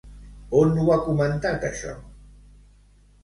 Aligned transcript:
On 0.59 0.71
ho 0.83 0.85
ha 0.95 0.97
comentat 1.09 1.67
això? 1.69 1.93